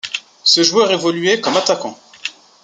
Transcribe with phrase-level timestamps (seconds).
[0.43, 1.95] Ce joueur évoluait comme attaquant.